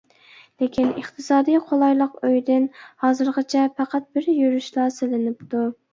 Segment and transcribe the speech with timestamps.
[0.61, 2.65] لېكىن ئىقتىسادى قولايلىق ئۆيدىن
[3.05, 5.63] ھازىرغىچە پەقەت بىر يۈرۈشلا سېلىنىپتۇ.